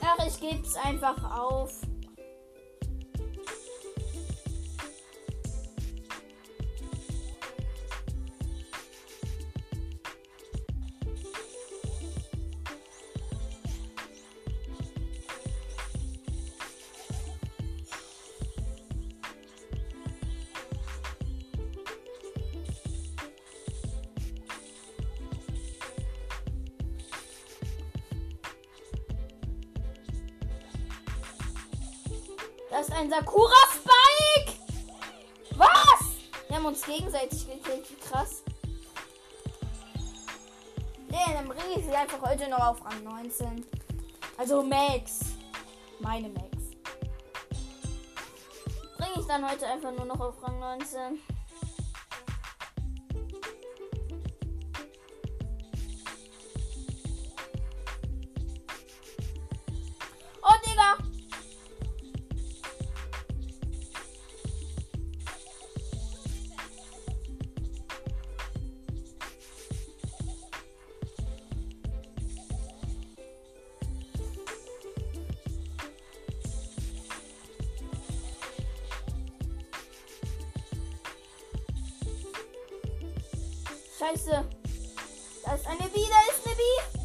Ach, 0.00 0.26
ich 0.26 0.40
geb's 0.40 0.74
einfach 0.76 1.38
auf. 1.38 1.87
Das 32.78 32.90
ist 32.90 32.94
ein 32.94 33.10
Sakura 33.10 33.56
Spike! 33.72 34.56
Was? 35.56 35.66
Wir 36.46 36.56
haben 36.58 36.66
uns 36.66 36.86
gegenseitig 36.86 37.44
gekillt, 37.44 37.90
wie 37.90 37.96
krass. 37.96 38.44
Nee, 41.08 41.34
dann 41.34 41.48
bringe 41.48 41.74
ich 41.76 41.84
sie 41.84 41.90
einfach 41.90 42.22
heute 42.22 42.48
noch 42.48 42.60
auf 42.60 42.84
Rang 42.84 43.02
19. 43.02 43.66
Also 44.36 44.62
Max. 44.62 45.22
Meine 45.98 46.28
Max. 46.28 46.46
Bringe 48.96 49.14
ich 49.18 49.26
dann 49.26 49.50
heute 49.50 49.66
einfach 49.66 49.90
nur 49.90 50.04
noch 50.04 50.20
auf 50.20 50.40
Rang 50.40 50.60
19. 50.60 51.20
Scheiße. 83.98 84.44
Da 85.44 85.54
ist 85.54 85.66
eine 85.66 85.88
Bee, 85.88 86.06
da 86.08 86.20
ist 86.30 86.46
eine 86.46 86.54
Bee. 86.54 86.97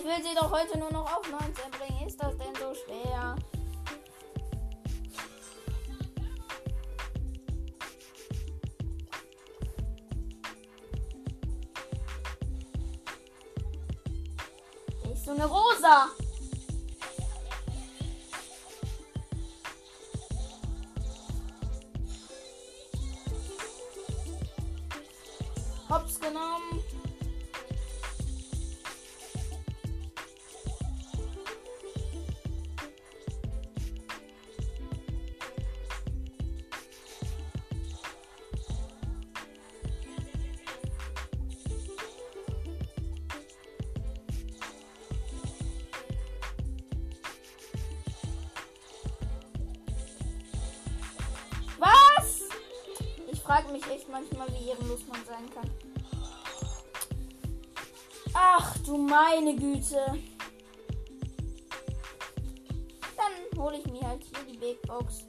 Ich 0.00 0.06
will 0.06 0.22
sie 0.22 0.34
doch 0.34 0.50
heute 0.50 0.78
nur 0.78 0.90
noch 0.92 1.04
auf 1.16 1.30
19 1.30 1.50
bringen. 1.72 2.06
Ist 2.06 2.22
das 2.22 2.34
frage 53.50 53.72
mich 53.72 53.84
echt 53.90 54.08
manchmal, 54.08 54.46
wie 54.52 54.68
ehrenlos 54.68 55.00
man 55.08 55.24
sein 55.24 55.50
kann. 55.52 55.68
Ach 58.32 58.78
du 58.86 58.96
meine 58.96 59.56
Güte. 59.56 60.16
Dann 63.16 63.60
hole 63.60 63.78
ich 63.78 63.86
mir 63.90 64.06
halt 64.06 64.22
hier 64.22 64.44
die 64.52 64.56
Big 64.56 64.80
Box. 64.82 65.24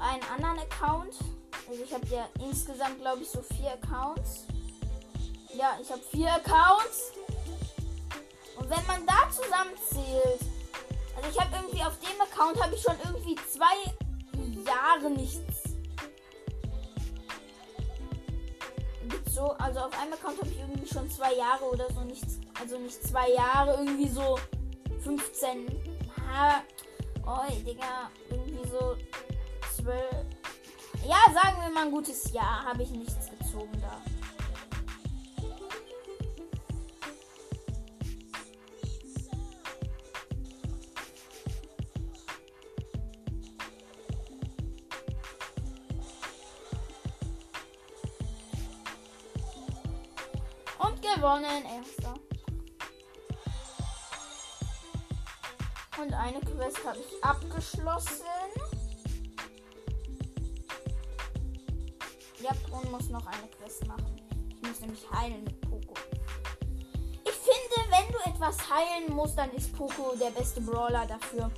Einen 0.00 0.22
anderen 0.24 0.58
Account. 0.60 1.14
Also 1.68 1.82
ich 1.82 1.92
habe 1.92 2.06
ja 2.06 2.28
insgesamt, 2.40 3.00
glaube 3.00 3.22
ich, 3.22 3.28
so 3.28 3.42
vier 3.42 3.72
Accounts. 3.72 4.46
Ja, 5.54 5.78
ich 5.80 5.90
habe 5.90 6.02
vier 6.10 6.32
Accounts. 6.32 7.12
Und 8.56 8.68
wenn 8.68 8.86
man 8.86 9.06
da 9.06 9.30
zusammenzählt, 9.30 10.40
also 11.16 11.28
ich 11.30 11.40
habe 11.40 11.56
irgendwie 11.56 11.82
auf 11.82 11.98
dem 12.00 12.20
Account 12.20 12.62
habe 12.62 12.74
ich 12.74 12.82
schon 12.82 12.96
irgendwie 13.04 13.36
zwei 13.48 13.76
Jahre 14.64 15.10
nichts. 15.10 15.62
So, 19.30 19.52
also 19.52 19.80
auf 19.80 19.98
einem 19.98 20.12
Account 20.12 20.38
habe 20.38 20.50
ich 20.50 20.58
irgendwie 20.58 20.86
schon 20.86 21.10
zwei 21.10 21.34
Jahre 21.34 21.64
oder 21.64 21.86
so 21.92 22.00
nichts. 22.00 22.40
Also 22.60 22.78
nicht 22.78 23.02
zwei 23.02 23.30
Jahre, 23.30 23.76
irgendwie 23.78 24.08
so 24.08 24.38
15. 25.02 25.68
Ha, 26.28 26.62
oh, 27.26 27.52
Digga, 27.64 28.10
irgendwie 28.28 28.68
so 28.68 28.96
zwölf. 29.80 30.26
Ja, 31.06 31.32
sagen 31.32 31.60
wir 31.62 31.70
mal 31.70 31.86
ein 31.86 31.90
gutes 31.90 32.32
Jahr, 32.32 32.64
habe 32.64 32.82
ich 32.82 32.90
nichts 32.90 33.30
gezogen 33.30 33.80
da. 33.80 34.00
Und 50.78 51.02
gewonnen, 51.02 51.64
erster. 51.64 52.14
Und 56.00 56.14
eine 56.14 56.40
Quest 56.40 56.84
habe 56.86 56.98
ich 56.98 57.24
abgeschlossen. 57.24 58.39
Muss 62.90 63.08
noch 63.08 63.26
eine 63.26 63.48
Quest 63.58 63.86
machen. 63.86 64.20
Ich 64.54 64.62
muss 64.62 64.80
nämlich 64.80 65.10
heilen 65.12 65.44
mit 65.44 65.60
Poco. 65.60 65.94
Ich 67.24 67.32
finde, 67.32 67.90
wenn 67.90 68.12
du 68.12 68.18
etwas 68.30 68.58
heilen 68.70 69.14
musst, 69.14 69.38
dann 69.38 69.50
ist 69.52 69.72
Poco 69.76 70.14
der 70.16 70.30
beste 70.30 70.60
Brawler 70.60 71.06
dafür. 71.06 71.50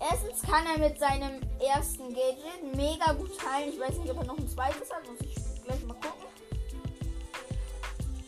Erstens 0.00 0.42
kann 0.42 0.64
er 0.66 0.78
mit 0.78 0.98
seinem 0.98 1.40
ersten 1.60 2.08
Gadget 2.08 2.74
mega 2.74 3.12
gut 3.12 3.32
heilen. 3.46 3.72
Ich 3.72 3.80
weiß 3.80 3.98
nicht, 3.98 4.10
ob 4.10 4.18
er 4.18 4.24
noch 4.24 4.38
ein 4.38 4.48
zweites 4.48 4.90
hat. 4.90 5.06
Muss 5.06 5.20
ich 5.20 5.34
gleich 5.64 5.84
mal 5.84 5.94
gucken. 5.94 6.26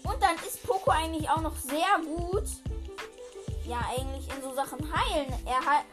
Und 0.05 0.23
dann 0.23 0.37
ist 0.47 0.63
Poco 0.67 0.91
eigentlich 0.91 1.29
auch 1.31 1.41
noch 1.41 1.57
sehr 1.57 1.99
gut. 2.05 2.49
Ja, 3.65 3.81
eigentlich 3.97 4.29
in 4.37 4.43
so 4.43 4.55
Sachen 4.55 4.81
heilen. 4.93 5.33
Er 5.47 5.65
hat, 5.65 5.85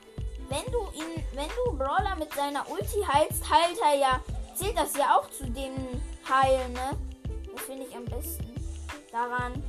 wenn 0.49 0.71
du 0.71 0.79
ihn, 0.93 1.23
wenn 1.33 1.49
du 1.65 1.77
Brawler 1.77 2.15
mit 2.17 2.33
seiner 2.33 2.69
Ulti 2.69 3.01
heilst, 3.07 3.49
heilt 3.49 3.79
er 3.81 3.97
ja, 3.97 4.23
zählt 4.55 4.77
das 4.77 4.95
ja 4.95 5.17
auch 5.17 5.29
zu 5.29 5.45
dem 5.45 5.73
Heilen, 6.27 6.73
ne? 6.73 6.97
Das 7.53 7.63
finde 7.63 7.85
ich 7.85 7.95
am 7.95 8.05
besten 8.05 8.53
daran. 9.11 9.63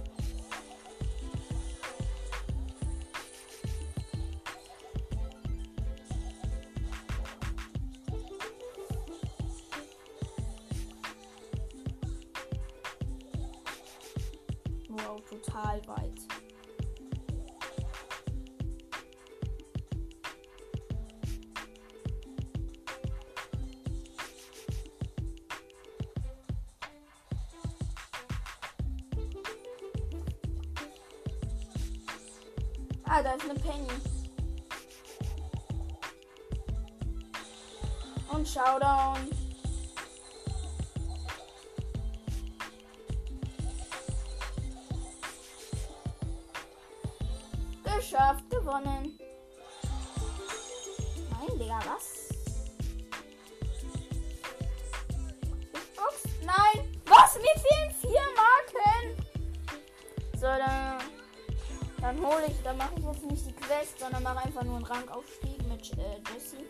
Dann 62.71 62.79
mache 62.79 62.95
ich 62.99 63.05
jetzt 63.05 63.25
nicht 63.25 63.47
die 63.49 63.53
Quest, 63.53 63.99
sondern 63.99 64.23
mache 64.23 64.45
einfach 64.45 64.63
nur 64.63 64.77
einen 64.77 64.85
Rangaufstieg 64.85 65.59
mit 65.67 65.93
äh, 65.99 66.21
Jessie. 66.33 66.65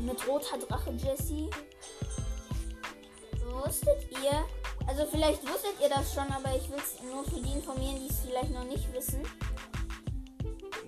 Mit 0.00 0.26
roter 0.26 0.58
Drache 0.58 0.90
Jessie. 0.90 1.48
Wusstet 3.46 4.10
ihr, 4.10 4.44
also 4.88 5.06
vielleicht 5.08 5.42
wusstet 5.44 5.74
ihr 5.80 5.88
das 5.88 6.12
schon, 6.12 6.26
aber 6.32 6.56
ich 6.56 6.68
will 6.68 6.78
es 6.78 7.00
nur 7.02 7.22
für 7.24 7.40
die 7.40 7.52
informieren, 7.52 8.00
die 8.00 8.08
es 8.08 8.20
vielleicht 8.20 8.50
noch 8.50 8.64
nicht 8.64 8.92
wissen. 8.92 9.22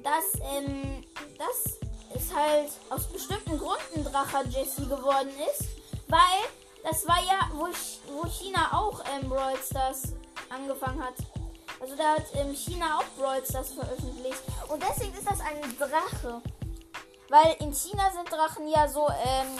Dass, 0.02 0.40
ähm, 0.56 1.04
das 1.38 1.78
ist 2.20 2.34
halt 2.34 2.72
aus 2.90 3.06
bestimmten 3.12 3.58
Gründen 3.58 4.10
Drache 4.10 4.44
Jessie 4.48 4.88
geworden 4.88 5.30
ist. 5.52 5.68
Weil 6.08 6.42
das 6.82 7.06
war 7.06 7.22
ja, 7.24 7.48
wo, 7.52 7.68
wo 8.12 8.26
China 8.28 8.76
auch 8.76 9.04
ähm, 9.14 9.28
Brawl 9.28 9.56
Stars 9.64 10.14
angefangen 10.50 11.00
hat. 11.00 11.14
Also 11.84 11.96
da 11.96 12.14
hat 12.14 12.24
ähm, 12.36 12.54
China 12.54 12.98
auch 12.98 13.04
Brawl 13.18 13.44
Stars 13.44 13.72
veröffentlicht. 13.72 14.40
Und 14.68 14.82
deswegen 14.82 15.12
ist 15.12 15.30
das 15.30 15.38
ein 15.40 15.76
Drache. 15.76 16.40
Weil 17.28 17.56
in 17.60 17.74
China 17.74 18.10
sind 18.10 18.32
Drachen 18.32 18.66
ja 18.68 18.88
so, 18.88 19.06
ähm, 19.10 19.58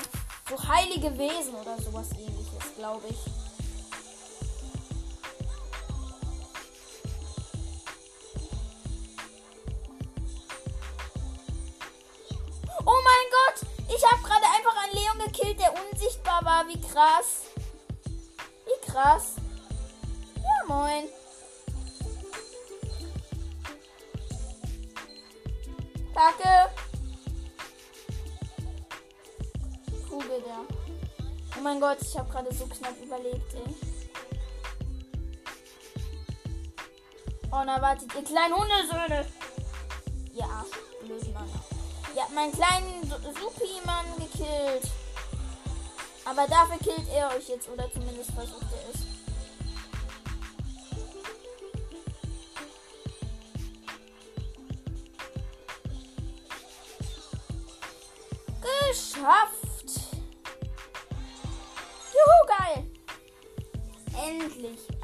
so 0.49 0.57
heilige 0.67 1.19
Wesen 1.19 1.55
oder 1.55 1.77
sowas 1.83 2.13
ähnliches, 2.13 2.75
glaube 2.79 3.09
ich. 3.11 3.19
Oh 12.87 13.01
mein 13.05 13.27
Gott! 13.37 13.69
Ich 13.95 14.03
habe 14.11 14.23
gerade 14.23 14.47
einfach 14.47 14.83
einen 14.83 14.95
Leon 14.95 15.31
gekillt, 15.31 15.61
der 15.61 15.75
unsichtbar 15.75 16.43
war. 16.43 16.67
Wie 16.69 16.81
krass. 16.81 17.43
Wie 18.65 18.91
krass. 18.91 19.35
Ja, 20.37 20.75
moin. 20.75 21.05
Danke. 26.15 26.71
Kugel 30.09 30.43
da. 30.43 30.65
Oh 31.59 31.61
mein 31.61 31.81
Gott, 31.81 31.99
ich 32.01 32.17
habe 32.17 32.31
gerade 32.31 32.55
so 32.55 32.67
knapp 32.67 32.95
überlebt, 33.03 33.55
ey. 33.55 33.75
Oh, 37.51 37.63
na 37.65 37.81
wartet, 37.83 38.15
ihr 38.15 38.25
kleinen 38.25 38.55
Hundesöhne. 38.55 39.27
Ihr 40.33 40.45
Arsch, 40.45 40.69
blöden 41.05 41.33
Mann. 41.33 41.49
Ihr 42.15 42.23
habt 42.23 42.35
meinen 42.35 42.53
kleinen 42.53 43.03
Supi-Mann 43.09 44.07
gekillt. 44.17 44.91
Aber 46.25 46.47
dafür 46.47 46.79
killt 46.79 47.09
er 47.13 47.29
euch 47.37 47.49
jetzt, 47.49 47.69
oder 47.69 47.91
zumindest 47.93 48.31
versucht 48.33 48.67
er 48.73 48.91
es. 48.95 49.14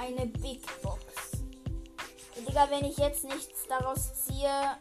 Eine 0.01 0.27
Big 0.27 0.63
Box. 0.83 1.03
Digga, 2.37 2.69
wenn 2.71 2.87
ich 2.87 2.97
jetzt 2.97 3.25
nichts 3.25 3.67
daraus 3.69 4.25
ziehe, 4.25 4.79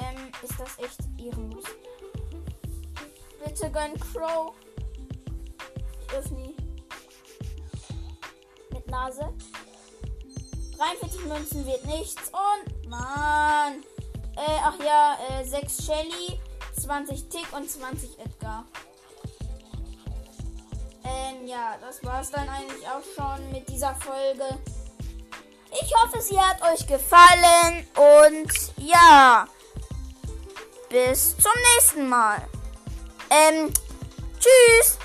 ähm, 0.00 0.32
ist 0.42 0.58
das 0.58 0.78
echt 0.78 1.00
ehrenlos. 1.18 1.64
Bitte 3.44 3.70
gönn 3.70 3.98
Crow. 4.00 4.54
Ich 6.00 6.14
öffne. 6.14 6.54
Mit 8.72 8.86
Nase. 8.86 9.30
43 10.78 11.24
Münzen 11.26 11.66
wird 11.66 11.84
nichts. 11.84 12.30
Und, 12.30 12.88
Mann. 12.88 13.82
Äh, 14.36 14.58
ach 14.62 14.78
ja, 14.82 15.18
äh, 15.28 15.44
6 15.44 15.84
Shelly, 15.84 16.40
20 16.80 17.28
Tick 17.28 17.46
und 17.52 17.70
20 17.70 18.18
Edgar. 18.18 18.64
Ähm, 21.20 21.46
ja, 21.46 21.76
das 21.80 22.02
war's 22.04 22.30
dann 22.30 22.48
eigentlich 22.48 22.86
auch 22.86 23.02
schon 23.14 23.52
mit 23.52 23.68
dieser 23.68 23.94
Folge. 23.96 24.58
Ich 25.72 25.92
hoffe, 25.94 26.20
sie 26.20 26.38
hat 26.38 26.60
euch 26.62 26.86
gefallen 26.86 27.86
und 27.96 28.52
ja, 28.76 29.46
bis 30.88 31.36
zum 31.36 31.52
nächsten 31.74 32.08
Mal. 32.08 32.42
Ähm, 33.30 33.72
tschüss. 34.38 34.98